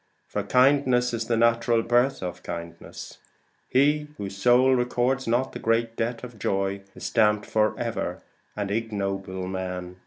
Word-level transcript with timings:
For 0.27 0.41
kindness 0.41 1.13
is 1.13 1.25
the 1.25 1.37
natural 1.37 1.83
birth 1.83 2.23
of 2.23 2.41
kindness. 2.41 3.19
Whose 3.71 4.35
soul 4.35 4.73
records 4.73 5.27
not 5.27 5.51
the 5.51 5.59
great 5.59 5.95
debt 5.95 6.23
of 6.23 6.39
joy, 6.39 6.81
Is 6.95 7.03
stamped 7.03 7.45
for 7.45 7.77
ever 7.77 8.23
an 8.55 8.71
ignoble 8.71 9.45
man. 9.47 9.97